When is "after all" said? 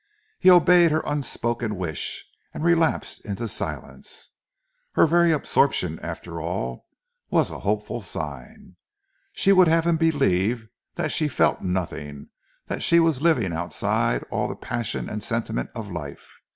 5.99-6.87